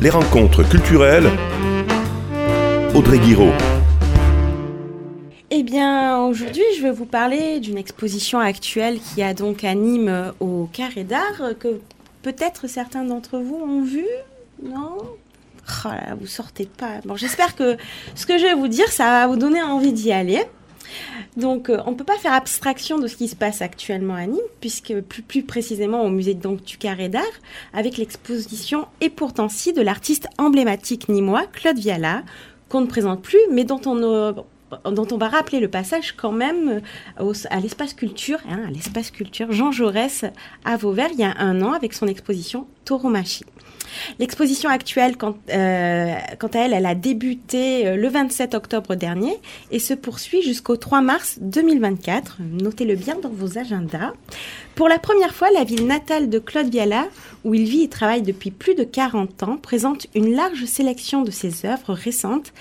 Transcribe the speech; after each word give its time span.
Les 0.00 0.10
rencontres 0.10 0.68
culturelles. 0.68 1.30
Audrey 2.94 3.18
Guiraud. 3.18 3.52
Eh 5.50 5.62
bien, 5.62 6.18
aujourd'hui, 6.24 6.64
je 6.76 6.82
vais 6.82 6.90
vous 6.90 7.04
parler 7.04 7.60
d'une 7.60 7.78
exposition 7.78 8.38
actuelle 8.38 8.98
qui 8.98 9.22
a 9.22 9.34
donc 9.34 9.64
à 9.64 9.74
Nîmes 9.74 10.32
au 10.40 10.68
Carré 10.72 11.04
d'Art, 11.04 11.56
que 11.60 11.80
peut-être 12.22 12.68
certains 12.68 13.04
d'entre 13.04 13.38
vous 13.38 13.56
ont 13.56 13.82
vu, 13.82 14.06
non? 14.62 14.96
Oh 15.00 15.88
là, 15.88 16.14
Vous 16.18 16.26
sortez 16.26 16.66
pas. 16.66 17.00
Bon, 17.04 17.16
j'espère 17.16 17.54
que 17.54 17.76
ce 18.14 18.26
que 18.26 18.38
je 18.38 18.44
vais 18.44 18.54
vous 18.54 18.68
dire, 18.68 18.88
ça 18.88 19.04
va 19.04 19.26
vous 19.26 19.36
donner 19.36 19.62
envie 19.62 19.92
d'y 19.92 20.12
aller. 20.12 20.42
Donc, 21.36 21.70
euh, 21.70 21.78
on 21.86 21.92
ne 21.92 21.96
peut 21.96 22.04
pas 22.04 22.18
faire 22.18 22.32
abstraction 22.32 22.98
de 22.98 23.06
ce 23.06 23.16
qui 23.16 23.28
se 23.28 23.36
passe 23.36 23.62
actuellement 23.62 24.14
à 24.14 24.26
Nîmes, 24.26 24.40
puisque 24.60 25.00
plus, 25.00 25.22
plus 25.22 25.42
précisément 25.42 26.02
au 26.02 26.10
musée 26.10 26.34
donc, 26.34 26.62
du 26.62 26.78
Carré 26.78 27.08
d'Art, 27.08 27.22
avec 27.72 27.96
l'exposition 27.96 28.86
Et 29.00 29.10
pourtant 29.10 29.48
si 29.48 29.72
de 29.72 29.82
l'artiste 29.82 30.28
emblématique 30.38 31.08
nîmois 31.08 31.46
Claude 31.52 31.78
Viala, 31.78 32.22
qu'on 32.68 32.80
ne 32.80 32.86
présente 32.86 33.22
plus, 33.22 33.40
mais 33.50 33.64
dont 33.64 33.80
on, 33.84 34.02
euh, 34.02 34.32
va 34.72 35.28
rappeler 35.28 35.60
le 35.60 35.68
passage 35.68 36.12
quand 36.12 36.32
même 36.32 36.80
euh, 37.20 37.32
à 37.50 37.60
l'espace 37.60 37.92
culture, 37.92 38.38
hein, 38.48 38.64
à 38.66 38.70
l'espace 38.70 39.10
culture. 39.10 39.52
Jean 39.52 39.72
Jaurès 39.72 40.24
à 40.64 40.76
Vauvert 40.76 41.10
il 41.12 41.20
y 41.20 41.24
a 41.24 41.34
un 41.38 41.60
an 41.60 41.72
avec 41.72 41.92
son 41.92 42.06
exposition 42.06 42.66
Tauromachi. 42.84 43.44
L'exposition 44.18 44.70
actuelle, 44.70 45.16
quant, 45.16 45.36
euh, 45.50 46.14
quant, 46.38 46.48
à 46.48 46.58
elle, 46.58 46.72
elle 46.72 46.86
a 46.86 46.94
débuté 46.94 47.86
euh, 47.86 47.96
le 47.96 48.08
27 48.08 48.54
octobre 48.54 48.94
dernier 48.94 49.38
et 49.70 49.78
se 49.78 49.94
poursuit 49.94 50.42
jusqu'au 50.42 50.76
3 50.76 51.00
mars 51.00 51.38
2024. 51.40 52.38
Notez-le 52.40 52.94
bien 52.94 53.16
dans 53.16 53.28
vos 53.28 53.58
agendas. 53.58 54.12
Pour 54.74 54.88
la 54.88 54.98
première 54.98 55.34
fois, 55.34 55.48
la 55.52 55.64
ville 55.64 55.86
natale 55.86 56.30
de 56.30 56.38
Claude 56.38 56.70
Viala, 56.70 57.06
où 57.44 57.54
il 57.54 57.64
vit 57.64 57.82
et 57.82 57.88
travaille 57.88 58.22
depuis 58.22 58.50
plus 58.50 58.74
de 58.74 58.84
40 58.84 59.42
ans, 59.42 59.56
présente 59.56 60.06
une 60.14 60.34
large 60.34 60.64
sélection 60.64 61.22
de 61.22 61.30
ses 61.30 61.66
œuvres 61.66 61.92
récentes 61.92 62.52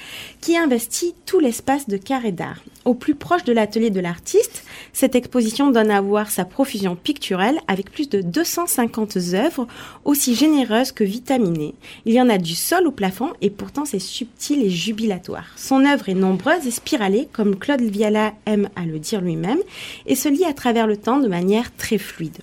qui 0.42 0.58
investit 0.58 1.14
tout 1.26 1.40
l'espace 1.40 1.88
de 1.88 1.98
carré 1.98 2.32
d'art. 2.32 2.62
Au 2.84 2.96
plus 2.96 3.16
proche 3.16 3.44
de 3.44 3.54
l'atelier 3.54 3.92
de 3.92 4.00
l'artiste, 4.00 4.64
cette 4.92 5.16
exposition 5.16 5.70
donne 5.72 5.92
à 5.92 6.02
voir 6.02 6.32
sa 6.32 6.46
profusion 6.46 6.96
picturelle 6.96 7.60
avec 7.68 7.92
plus 7.92 8.10
de 8.10 8.22
250 8.22 9.18
œuvres 9.34 9.68
aussi 10.12 10.36
généreuses 10.36 10.92
que 10.92 11.06
vitaminées. 11.06 11.74
Il 12.06 12.14
y 12.14 12.22
en 12.22 12.30
a 12.30 12.38
du 12.38 12.54
sol 12.54 12.86
au 12.86 12.92
plafond 12.92 13.32
et 13.42 13.50
pourtant 13.50 13.86
c'est 13.86 14.00
subtil 14.00 14.62
et 14.62 14.70
jubilatoire. 14.70 15.48
Son 15.56 15.86
œuvre 15.86 16.10
est 16.10 16.14
nombreuse 16.14 16.68
et 16.68 16.72
spiralée 16.72 17.30
comme 17.32 17.58
Claude 17.58 17.82
Viala 17.82 18.34
aime 18.46 18.70
à 18.76 18.86
le 18.86 19.00
dire 19.00 19.22
lui-même 19.22 19.60
et 20.06 20.16
se 20.16 20.28
lie 20.28 20.46
à 20.46 20.54
travers 20.54 20.86
le 20.86 20.98
temps 20.98 21.20
de 21.20 21.30
manière 21.30 21.74
très 21.76 21.98
fluide. 21.98 22.40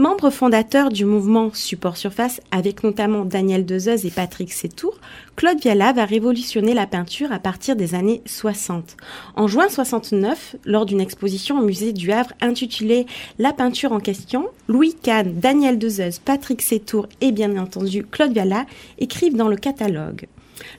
Membre 0.00 0.30
fondateur 0.30 0.88
du 0.88 1.04
mouvement 1.04 1.50
Support 1.52 1.98
Surface, 1.98 2.40
avec 2.52 2.84
notamment 2.84 3.26
Daniel 3.26 3.66
Dezeuse 3.66 4.06
et 4.06 4.10
Patrick 4.10 4.50
Sétour, 4.50 4.98
Claude 5.36 5.60
Viala 5.60 5.92
va 5.92 6.06
révolutionner 6.06 6.72
la 6.72 6.86
peinture 6.86 7.32
à 7.32 7.38
partir 7.38 7.76
des 7.76 7.94
années 7.94 8.22
60. 8.24 8.96
En 9.36 9.46
juin 9.46 9.68
69, 9.68 10.56
lors 10.64 10.86
d'une 10.86 11.02
exposition 11.02 11.58
au 11.58 11.62
musée 11.62 11.92
du 11.92 12.12
Havre 12.12 12.32
intitulée 12.40 13.04
La 13.38 13.52
peinture 13.52 13.92
en 13.92 14.00
question, 14.00 14.48
Louis 14.68 14.94
Kahn, 14.94 15.38
Daniel 15.38 15.78
Dezeuse, 15.78 16.18
Patrick 16.18 16.62
Sétour 16.62 17.06
et 17.20 17.30
bien 17.30 17.58
entendu 17.58 18.02
Claude 18.02 18.32
Viala 18.32 18.64
écrivent 18.98 19.36
dans 19.36 19.48
le 19.48 19.56
catalogue. 19.56 20.28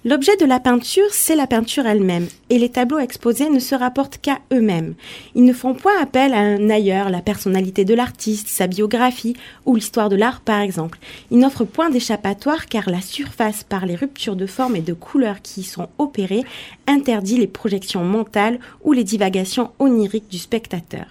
L'objet 0.05 0.35
de 0.37 0.45
la 0.45 0.59
peinture, 0.59 1.09
c'est 1.11 1.35
la 1.35 1.47
peinture 1.47 1.85
elle-même, 1.85 2.27
et 2.49 2.59
les 2.59 2.69
tableaux 2.69 2.99
exposés 2.99 3.49
ne 3.49 3.59
se 3.59 3.75
rapportent 3.75 4.17
qu'à 4.17 4.39
eux-mêmes. 4.53 4.95
Ils 5.35 5.43
ne 5.43 5.53
font 5.53 5.73
point 5.73 5.99
appel 6.01 6.33
à 6.33 6.39
un 6.39 6.69
ailleurs, 6.69 7.09
la 7.09 7.21
personnalité 7.21 7.85
de 7.85 7.93
l'artiste, 7.93 8.47
sa 8.47 8.67
biographie 8.67 9.35
ou 9.65 9.75
l'histoire 9.75 10.09
de 10.09 10.15
l'art 10.15 10.41
par 10.41 10.61
exemple. 10.61 10.99
Ils 11.29 11.39
n'offrent 11.39 11.65
point 11.65 11.89
d'échappatoire 11.89 12.65
car 12.65 12.89
la 12.89 13.01
surface, 13.01 13.63
par 13.63 13.85
les 13.85 13.95
ruptures 13.95 14.35
de 14.35 14.45
forme 14.45 14.75
et 14.75 14.81
de 14.81 14.93
couleurs 14.93 15.41
qui 15.41 15.61
y 15.61 15.63
sont 15.63 15.89
opérées, 15.97 16.43
interdit 16.87 17.37
les 17.37 17.47
projections 17.47 18.03
mentales 18.03 18.59
ou 18.83 18.93
les 18.93 19.03
divagations 19.03 19.71
oniriques 19.79 20.29
du 20.29 20.37
spectateur. 20.37 21.05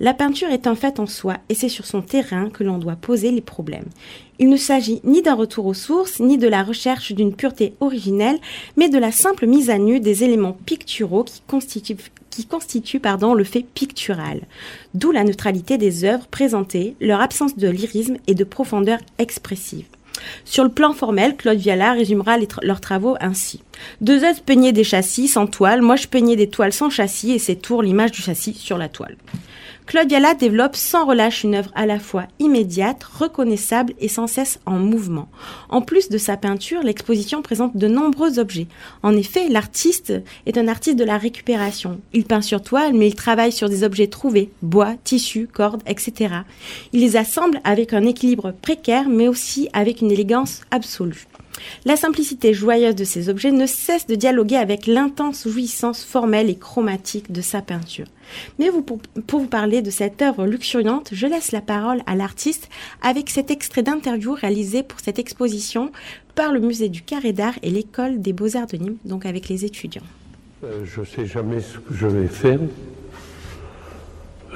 La 0.00 0.14
peinture 0.14 0.48
est 0.48 0.66
un 0.66 0.74
fait 0.74 1.00
en 1.00 1.06
soi 1.06 1.36
et 1.48 1.54
c'est 1.54 1.68
sur 1.68 1.86
son 1.86 2.02
terrain 2.02 2.50
que 2.50 2.64
l'on 2.64 2.78
doit 2.78 2.96
poser 2.96 3.30
les 3.30 3.40
problèmes. 3.40 3.88
Il 4.38 4.48
ne 4.48 4.56
s'agit 4.56 5.00
ni 5.04 5.22
d'un 5.22 5.34
retour 5.34 5.66
aux 5.66 5.74
sources, 5.74 6.20
ni 6.20 6.36
de 6.36 6.48
la 6.48 6.62
recherche 6.62 7.12
d'une 7.12 7.34
pureté 7.34 7.74
originelle, 7.80 8.38
mais 8.76 8.88
de 8.88 8.98
la 8.98 9.12
simple 9.12 9.46
mise 9.46 9.70
à 9.70 9.78
nu 9.78 9.98
des 9.98 10.24
éléments 10.24 10.56
picturaux 10.66 11.24
qui 11.24 11.40
constituent, 11.46 11.96
qui 12.30 12.46
le 13.34 13.44
fait 13.44 13.64
pictural. 13.74 14.42
D'où 14.94 15.10
la 15.10 15.24
neutralité 15.24 15.78
des 15.78 16.04
œuvres 16.04 16.26
présentées, 16.26 16.96
leur 17.00 17.20
absence 17.20 17.56
de 17.56 17.68
lyrisme 17.68 18.18
et 18.26 18.34
de 18.34 18.44
profondeur 18.44 18.98
expressive. 19.18 19.86
Sur 20.44 20.64
le 20.64 20.70
plan 20.70 20.92
formel, 20.92 21.36
Claude 21.36 21.58
Viala 21.58 21.92
résumera 21.92 22.36
leurs 22.62 22.80
travaux 22.80 23.16
ainsi. 23.20 23.62
Deux 24.00 24.24
aides 24.24 24.42
peignaient 24.42 24.72
des 24.72 24.84
châssis 24.84 25.28
sans 25.28 25.46
toile, 25.46 25.82
moi 25.82 25.96
je 25.96 26.08
peignais 26.08 26.36
des 26.36 26.48
toiles 26.48 26.72
sans 26.72 26.90
châssis 26.90 27.32
et 27.32 27.38
c'est 27.38 27.56
tour 27.56 27.82
l'image 27.82 28.12
du 28.12 28.22
châssis 28.22 28.54
sur 28.54 28.78
la 28.78 28.88
toile. 28.88 29.16
Claude 29.86 30.08
Viala 30.08 30.34
développe 30.34 30.74
sans 30.74 31.06
relâche 31.06 31.44
une 31.44 31.54
œuvre 31.54 31.70
à 31.76 31.86
la 31.86 32.00
fois 32.00 32.24
immédiate, 32.40 33.04
reconnaissable 33.04 33.94
et 34.00 34.08
sans 34.08 34.26
cesse 34.26 34.58
en 34.66 34.78
mouvement. 34.78 35.28
En 35.68 35.80
plus 35.80 36.08
de 36.08 36.18
sa 36.18 36.36
peinture, 36.36 36.82
l'exposition 36.82 37.40
présente 37.40 37.76
de 37.76 37.86
nombreux 37.86 38.40
objets. 38.40 38.66
En 39.04 39.16
effet, 39.16 39.48
l'artiste 39.48 40.12
est 40.44 40.58
un 40.58 40.66
artiste 40.66 40.98
de 40.98 41.04
la 41.04 41.18
récupération. 41.18 42.00
Il 42.12 42.24
peint 42.24 42.42
sur 42.42 42.62
toile, 42.62 42.94
mais 42.94 43.06
il 43.06 43.14
travaille 43.14 43.52
sur 43.52 43.68
des 43.68 43.84
objets 43.84 44.08
trouvés, 44.08 44.50
bois, 44.60 44.96
tissus, 45.04 45.46
cordes, 45.46 45.82
etc. 45.86 46.34
Il 46.92 47.00
les 47.00 47.16
assemble 47.16 47.60
avec 47.62 47.92
un 47.92 48.02
équilibre 48.02 48.52
précaire, 48.60 49.08
mais 49.08 49.28
aussi 49.28 49.68
avec 49.72 50.00
une 50.00 50.10
élégance 50.10 50.62
absolue. 50.72 51.28
La 51.84 51.96
simplicité 51.96 52.54
joyeuse 52.54 52.94
de 52.94 53.04
ces 53.04 53.28
objets 53.28 53.52
ne 53.52 53.66
cesse 53.66 54.06
de 54.06 54.14
dialoguer 54.14 54.56
avec 54.56 54.86
l'intense 54.86 55.46
jouissance 55.48 56.04
formelle 56.04 56.50
et 56.50 56.56
chromatique 56.56 57.32
de 57.32 57.40
sa 57.40 57.62
peinture. 57.62 58.06
Mais 58.58 58.70
pour, 58.70 58.98
vous 59.40 59.46
parler 59.46 59.82
de 59.82 59.90
cette 59.90 60.20
œuvre 60.22 60.46
luxuriante, 60.46 61.10
je 61.12 61.26
laisse 61.26 61.52
la 61.52 61.60
parole 61.60 62.02
à 62.06 62.16
l'artiste 62.16 62.68
avec 63.02 63.30
cet 63.30 63.50
extrait 63.50 63.82
d'interview 63.82 64.32
réalisé 64.32 64.82
pour 64.82 65.00
cette 65.00 65.18
exposition 65.18 65.92
par 66.34 66.52
le 66.52 66.60
musée 66.60 66.88
du 66.88 67.02
Carré 67.02 67.32
d'Art 67.32 67.54
et 67.62 67.70
l'école 67.70 68.20
des 68.20 68.32
Beaux-Arts 68.32 68.66
de 68.66 68.76
Nîmes, 68.76 68.96
donc 69.04 69.26
avec 69.26 69.48
les 69.48 69.64
étudiants. 69.64 70.02
Euh, 70.64 70.84
je 70.84 71.00
ne 71.00 71.06
sais 71.06 71.26
jamais 71.26 71.60
ce 71.60 71.78
que 71.78 71.94
je 71.94 72.06
vais 72.06 72.26
faire. 72.26 72.58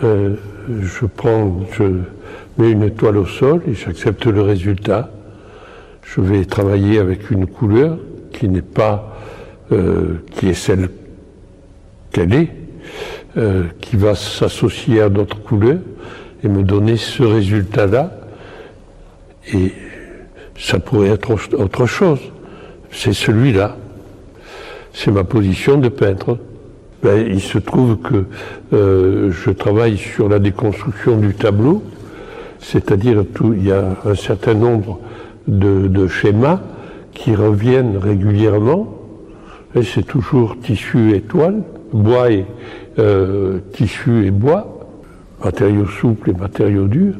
Euh, 0.02 0.36
je 0.82 1.06
prends, 1.06 1.60
je 1.72 1.84
mets 2.58 2.70
une 2.70 2.82
étoile 2.82 3.18
au 3.18 3.26
sol 3.26 3.62
et 3.66 3.74
j'accepte 3.74 4.26
le 4.26 4.42
résultat 4.42 5.10
je 6.14 6.20
vais 6.20 6.44
travailler 6.44 6.98
avec 6.98 7.30
une 7.30 7.46
couleur 7.46 7.96
qui 8.32 8.48
n'est 8.48 8.62
pas, 8.62 9.16
euh, 9.70 10.22
qui 10.32 10.48
est 10.48 10.54
celle 10.54 10.88
qu'elle 12.10 12.34
est, 12.34 12.50
euh, 13.36 13.64
qui 13.80 13.96
va 13.96 14.16
s'associer 14.16 15.00
à 15.00 15.08
d'autres 15.08 15.40
couleurs 15.40 15.78
et 16.42 16.48
me 16.48 16.64
donner 16.64 16.96
ce 16.96 17.22
résultat-là. 17.22 18.12
Et 19.54 19.72
ça 20.58 20.80
pourrait 20.80 21.10
être 21.10 21.36
autre 21.54 21.86
chose. 21.86 22.20
C'est 22.90 23.12
celui-là. 23.12 23.76
C'est 24.92 25.12
ma 25.12 25.22
position 25.22 25.78
de 25.78 25.88
peintre. 25.88 26.38
Ben, 27.04 27.24
il 27.24 27.40
se 27.40 27.58
trouve 27.58 27.98
que 27.98 28.24
euh, 28.72 29.30
je 29.30 29.50
travaille 29.50 29.96
sur 29.96 30.28
la 30.28 30.40
déconstruction 30.40 31.16
du 31.16 31.34
tableau, 31.34 31.84
c'est-à-dire 32.58 33.24
il 33.54 33.64
y 33.64 33.72
a 33.72 33.96
un 34.04 34.14
certain 34.16 34.54
nombre 34.54 34.98
de, 35.46 36.06
schémas 36.06 36.60
qui 37.12 37.34
reviennent 37.34 37.96
régulièrement. 37.96 38.96
Et 39.74 39.82
c'est 39.82 40.02
toujours 40.02 40.58
tissu 40.58 41.14
et 41.14 41.20
toile, 41.20 41.62
bois 41.92 42.30
et 42.30 42.44
euh, 42.98 43.58
tissu 43.72 44.26
et 44.26 44.30
bois, 44.30 44.88
matériaux 45.44 45.86
souples 45.86 46.30
et 46.30 46.34
matériaux 46.34 46.86
durs. 46.86 47.14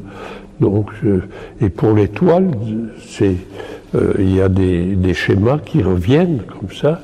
Donc, 0.59 0.91
et 1.59 1.69
pour 1.69 1.93
les 1.93 2.07
toiles, 2.07 2.51
c'est 2.99 3.35
euh, 3.95 4.13
il 4.19 4.35
y 4.35 4.41
a 4.41 4.47
des, 4.47 5.13
schémas 5.13 5.59
qui 5.59 5.81
reviennent 5.81 6.41
comme 6.59 6.71
ça 6.71 7.01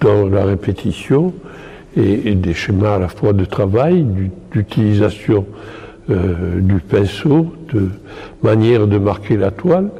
dans 0.00 0.28
la 0.28 0.44
répétition 0.44 1.32
et, 1.96 2.34
des 2.34 2.54
schémas 2.54 2.96
à 2.96 2.98
la 2.98 3.08
fois 3.08 3.32
de 3.32 3.44
travail, 3.44 4.04
d'utilisation 4.52 5.46
euh, 6.10 6.60
du 6.60 6.80
pinceau, 6.80 7.52
de 7.72 7.88
manière 8.42 8.86
de 8.86 8.98
marquer 8.98 9.36
la 9.36 9.50
toile, 9.50 9.90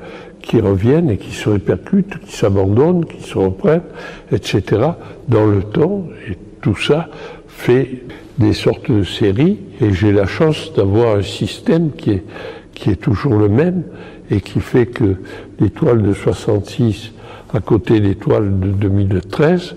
qui 0.48 0.60
reviennent 0.60 1.10
et 1.10 1.18
qui 1.18 1.32
se 1.32 1.50
répercutent, 1.50 2.18
qui 2.20 2.34
s'abandonnent, 2.34 3.04
qui 3.04 3.22
se 3.22 3.36
reprennent, 3.36 3.82
etc., 4.32 4.80
dans 5.28 5.46
le 5.46 5.62
temps. 5.62 6.06
Et 6.28 6.36
tout 6.62 6.74
ça 6.74 7.08
fait 7.46 8.02
des 8.38 8.54
sortes 8.54 8.90
de 8.90 9.04
séries. 9.04 9.58
Et 9.80 9.92
j'ai 9.92 10.10
la 10.10 10.26
chance 10.26 10.72
d'avoir 10.74 11.18
un 11.18 11.22
système 11.22 11.92
qui 11.92 12.12
est, 12.12 12.24
qui 12.72 12.90
est 12.90 12.96
toujours 12.96 13.34
le 13.34 13.50
même 13.50 13.82
et 14.30 14.40
qui 14.40 14.60
fait 14.60 14.86
que 14.86 15.16
l'étoile 15.60 16.02
de 16.02 16.14
66 16.14 17.12
à 17.52 17.60
côté 17.60 18.00
des 18.00 18.14
toiles 18.14 18.58
de 18.58 18.68
2013 18.68 19.76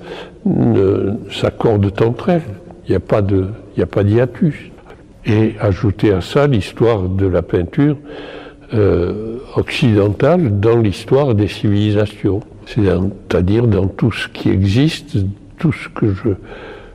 s'accordent 1.31 2.01
entre 2.01 2.29
elles. 2.29 2.41
Il 2.87 2.91
n'y 2.91 2.95
a 2.95 3.01
pas 3.01 3.21
de, 3.21 3.47
il 3.75 3.79
n'y 3.79 3.83
a 3.83 3.87
pas 3.87 4.03
d'hiatus. 4.03 4.55
Et 5.25 5.53
ajouter 5.59 6.13
à 6.13 6.21
ça 6.21 6.47
l'histoire 6.47 7.03
de 7.03 7.27
la 7.27 7.41
peinture 7.41 7.97
euh, 8.73 9.37
occidentale 9.55 10.59
dans 10.59 10.77
l'histoire 10.77 11.35
des 11.35 11.47
civilisations. 11.47 12.41
C'est-à-dire 12.65 13.67
dans 13.67 13.87
tout 13.87 14.11
ce 14.11 14.27
qui 14.27 14.49
existe, 14.49 15.17
tout 15.57 15.73
ce 15.73 15.89
que 15.89 16.13
je, 16.13 16.29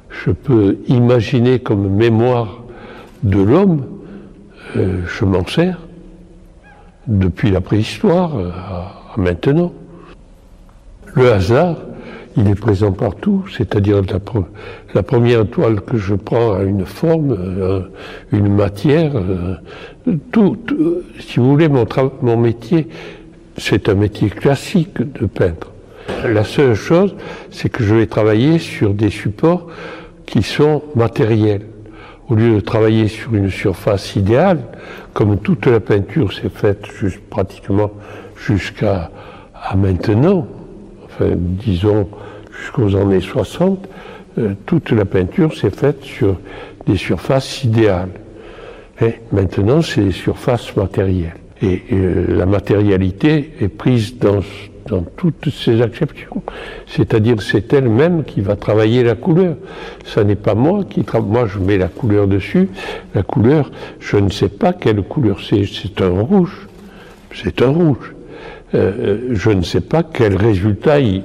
je 0.09 0.31
peux 0.31 0.79
imaginer 0.89 1.59
comme 1.59 1.89
mémoire 1.89 2.63
de 3.23 3.41
l'homme, 3.41 3.85
euh, 4.77 5.01
je 5.07 5.25
m'en 5.25 5.47
sers 5.47 5.79
depuis 7.07 7.51
la 7.51 7.61
préhistoire 7.61 8.37
à 8.37 9.15
maintenant. 9.17 9.73
Le 11.15 11.33
hasard, 11.33 11.77
il 12.37 12.49
est 12.49 12.55
présent 12.55 12.93
partout, 12.93 13.45
c'est-à-dire 13.51 14.03
la, 14.95 15.03
première 15.03 15.47
toile 15.47 15.81
que 15.81 15.97
je 15.97 16.15
prends 16.15 16.53
a 16.53 16.63
une 16.63 16.85
forme, 16.85 17.33
euh, 17.33 17.81
une 18.31 18.55
matière, 18.55 19.13
euh, 19.17 19.57
tout, 20.33 20.59
si 21.19 21.41
vous 21.41 21.51
voulez, 21.51 21.69
mon, 21.69 22.37
métier, 22.37 22.89
c'est 23.57 23.89
un 23.89 23.95
métier 23.95 24.29
classique 24.29 24.99
de 24.99 25.27
peintre. 25.27 25.73
La 26.25 26.45
seule 26.45 26.75
chose, 26.75 27.15
c'est 27.51 27.69
que 27.69 27.83
je 27.83 27.95
vais 27.95 28.07
travailler 28.07 28.59
sur 28.59 28.93
des 28.93 29.11
supports 29.11 29.69
qui 30.27 30.43
sont 30.43 30.83
matériels. 30.95 31.63
Au 32.29 32.35
lieu 32.35 32.57
de 32.57 32.61
travailler 32.61 33.09
sur 33.09 33.35
une 33.35 33.51
surface 33.51 34.15
idéale, 34.17 34.59
comme 35.15 35.39
toute 35.39 35.67
la 35.67 35.81
peinture 35.81 36.33
s'est 36.33 36.51
faite 36.51 36.87
pratiquement 37.31 37.93
jusqu'à 38.37 39.11
maintenant, 39.75 40.47
disons 41.23 42.09
jusqu'aux 42.61 42.97
années 42.97 43.21
60, 43.21 43.89
euh, 44.39 44.55
toute 44.67 44.91
la 44.91 45.05
peinture 45.05 45.57
s'est 45.57 45.71
faite 45.71 46.03
sur 46.03 46.37
des 46.87 46.97
surfaces 46.97 47.65
idéales. 47.65 48.11
Maintenant, 49.33 49.83
c'est 49.83 50.03
des 50.03 50.13
surfaces 50.13 50.75
matérielles. 50.77 51.37
Et 51.63 51.83
euh, 51.93 52.37
la 52.37 52.47
matérialité 52.47 53.53
est 53.61 53.69
prise 53.69 54.19
dans, 54.19 54.41
toutes 55.17 55.51
ces 55.51 55.83
acceptions. 55.83 56.43
C'est-à-dire 56.87 57.43
c'est 57.43 57.73
elle-même 57.73 58.25
qui 58.25 58.41
va 58.41 58.57
travailler 58.57 59.03
la 59.03 59.17
couleur. 59.17 59.57
Ça 60.05 60.23
n'est 60.23 60.37
pas 60.37 60.55
moi 60.55 60.85
qui 60.89 61.03
travaille. 61.03 61.29
Moi, 61.29 61.47
je 61.47 61.59
mets 61.59 61.77
la 61.77 61.89
couleur 61.89 62.29
dessus. 62.29 62.69
La 63.15 63.23
couleur, 63.23 63.71
je 63.99 64.17
ne 64.17 64.31
sais 64.31 64.49
pas 64.49 64.73
quelle 64.73 65.03
couleur 65.03 65.41
c'est. 65.43 65.65
C'est 65.65 66.01
un 66.03 66.21
rouge. 66.21 66.69
C'est 67.35 67.63
un 67.63 67.71
rouge. 67.71 68.16
Euh, 68.75 69.29
je 69.33 69.51
ne 69.51 69.63
sais 69.63 69.81
pas 69.81 70.03
quel 70.03 70.37
résultat 70.37 70.99
il, 71.01 71.23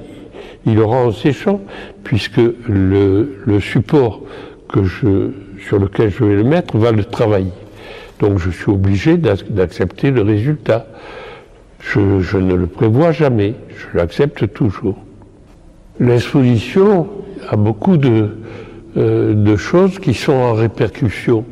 aura 0.78 0.98
en 0.98 1.12
séchant, 1.12 1.60
puisque 2.04 2.40
le, 2.68 3.60
support 3.60 4.22
que 4.68 4.84
je, 4.84 5.30
sur 5.66 5.78
lequel 5.78 6.10
je 6.10 6.24
vais 6.24 6.36
le 6.36 6.44
mettre 6.44 6.78
va 6.78 6.92
le 6.92 7.04
travailler. 7.04 7.52
Donc 8.20 8.38
je 8.38 8.50
suis 8.50 8.70
obligé 8.70 9.16
d'accepter 9.16 10.10
le 10.10 10.22
résultat. 10.22 10.86
Je, 11.80 12.36
ne 12.36 12.54
le 12.54 12.66
prévois 12.66 13.10
jamais, 13.10 13.54
je 13.76 13.98
l'accepte 13.98 14.52
toujours. 14.52 14.96
L'exposition 15.98 17.08
a 17.48 17.56
beaucoup 17.56 17.96
de, 17.96 18.36
euh, 18.96 19.56
choses 19.56 19.98
qui 19.98 20.14
sont 20.14 20.32
en 20.32 20.54
répercussion. 20.54 21.44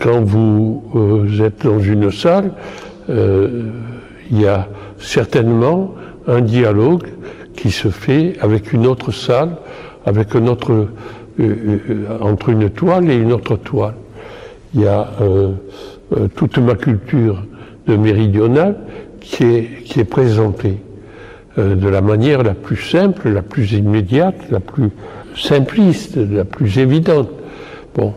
Quand 0.00 0.22
vous 0.22 0.84
euh, 0.94 1.44
êtes 1.44 1.64
dans 1.64 1.78
une 1.78 2.10
salle, 2.10 2.52
euh, 3.10 3.70
il 4.30 4.40
y 4.40 4.46
a 4.46 4.68
certainement 4.98 5.94
un 6.26 6.40
dialogue 6.40 7.08
qui 7.56 7.70
se 7.70 7.88
fait 7.88 8.34
avec 8.40 8.72
une 8.72 8.86
autre 8.86 9.10
salle, 9.10 9.56
avec 10.06 10.34
un 10.36 10.46
autre, 10.46 10.72
euh, 10.72 10.86
euh, 11.40 12.18
entre 12.20 12.50
une 12.50 12.70
toile 12.70 13.10
et 13.10 13.16
une 13.16 13.32
autre 13.32 13.56
toile. 13.56 13.94
Il 14.74 14.82
y 14.82 14.86
a 14.86 15.10
euh, 15.20 15.52
toute 16.36 16.58
ma 16.58 16.74
culture 16.74 17.42
de 17.86 17.96
méridionale 17.96 18.76
qui 19.20 19.44
est, 19.44 19.84
qui 19.84 20.00
est 20.00 20.04
présentée 20.04 20.78
de 21.56 21.88
la 21.88 22.00
manière 22.00 22.44
la 22.44 22.54
plus 22.54 22.76
simple, 22.76 23.30
la 23.30 23.42
plus 23.42 23.72
immédiate, 23.72 24.36
la 24.50 24.60
plus 24.60 24.90
simpliste, 25.34 26.16
la 26.16 26.44
plus 26.44 26.78
évidente. 26.78 27.28
Bon, 27.96 28.14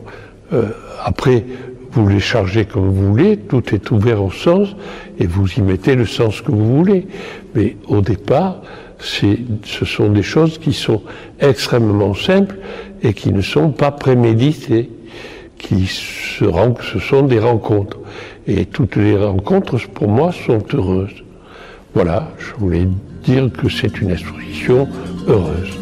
après, 1.03 1.45
vous 1.91 2.07
les 2.07 2.19
chargez 2.19 2.65
comme 2.65 2.89
vous 2.89 3.09
voulez, 3.09 3.37
tout 3.37 3.63
est 3.73 3.91
ouvert 3.91 4.23
au 4.23 4.31
sens, 4.31 4.75
et 5.19 5.25
vous 5.25 5.47
y 5.57 5.61
mettez 5.61 5.95
le 5.95 6.05
sens 6.05 6.41
que 6.41 6.51
vous 6.51 6.77
voulez. 6.77 7.07
Mais 7.55 7.75
au 7.87 8.01
départ, 8.01 8.61
ce 8.99 9.85
sont 9.85 10.09
des 10.09 10.23
choses 10.23 10.57
qui 10.57 10.73
sont 10.73 11.01
extrêmement 11.39 12.13
simples 12.13 12.57
et 13.03 13.13
qui 13.13 13.33
ne 13.33 13.41
sont 13.41 13.71
pas 13.71 13.91
préméditées, 13.91 14.89
qui 15.57 15.85
se, 15.87 16.45
ce 16.45 16.99
sont 16.99 17.23
des 17.23 17.39
rencontres. 17.39 17.97
Et 18.47 18.65
toutes 18.65 18.95
les 18.95 19.17
rencontres, 19.17 19.77
pour 19.93 20.07
moi, 20.07 20.31
sont 20.31 20.63
heureuses. 20.73 21.23
Voilà, 21.93 22.31
je 22.39 22.53
voulais 22.59 22.87
dire 23.23 23.49
que 23.51 23.69
c'est 23.69 24.01
une 24.01 24.11
exposition 24.11 24.87
heureuse. 25.27 25.80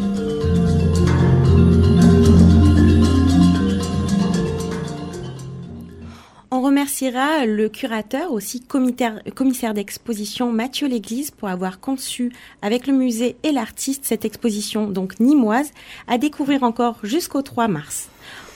Le 7.08 7.68
curateur, 7.68 8.32
aussi 8.32 8.60
commissaire 8.60 9.74
d'exposition 9.74 10.52
Mathieu 10.52 10.86
Léglise 10.86 11.30
pour 11.30 11.48
avoir 11.48 11.80
conçu 11.80 12.32
avec 12.60 12.86
le 12.86 12.92
musée 12.92 13.36
et 13.42 13.52
l'artiste 13.52 14.04
cette 14.04 14.26
exposition 14.26 14.88
donc 14.88 15.18
nimoise 15.18 15.70
à 16.08 16.18
découvrir 16.18 16.62
encore 16.62 16.98
jusqu'au 17.02 17.40
3 17.40 17.68
mars. 17.68 18.08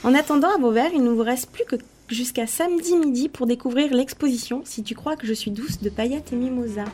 En 0.03 0.13
attendant 0.13 0.53
à 0.53 0.59
Vauvert, 0.59 0.91
il 0.93 1.03
ne 1.03 1.09
vous 1.09 1.23
reste 1.23 1.49
plus 1.49 1.65
que 1.65 1.77
jusqu'à 2.07 2.47
samedi 2.47 2.95
midi 2.95 3.29
pour 3.29 3.47
découvrir 3.47 3.93
l'exposition 3.93 4.61
Si 4.65 4.83
tu 4.83 4.95
crois 4.95 5.15
que 5.15 5.27
je 5.27 5.33
suis 5.33 5.51
douce 5.51 5.81
de 5.81 5.89
paillettes 5.89 6.33
et 6.33 6.35
mimosa. 6.35 6.85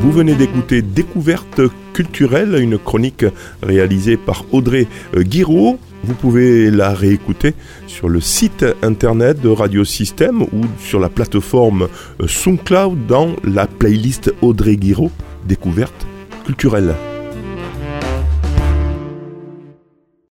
Vous 0.00 0.12
venez 0.12 0.34
d'écouter 0.34 0.82
Découverte 0.82 1.60
culturelle, 1.92 2.54
une 2.60 2.78
chronique 2.78 3.24
réalisée 3.62 4.16
par 4.16 4.44
Audrey 4.52 4.86
Guiraud 5.14 5.78
vous 6.04 6.14
pouvez 6.14 6.70
la 6.70 6.94
réécouter 6.94 7.54
sur 7.86 8.08
le 8.08 8.20
site 8.20 8.64
internet 8.82 9.40
de 9.40 9.48
Radio 9.48 9.84
Système 9.84 10.42
ou 10.42 10.64
sur 10.78 11.00
la 11.00 11.08
plateforme 11.08 11.88
euh, 12.20 12.26
SoundCloud 12.26 13.06
dans 13.06 13.34
la 13.44 13.66
playlist 13.66 14.32
Audrey 14.40 14.76
Guiraud 14.76 15.10
Découverte 15.46 16.06
culturelle. 16.44 16.94